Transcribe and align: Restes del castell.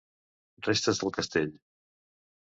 Restes 0.67 1.01
del 1.03 1.13
castell. 1.17 1.51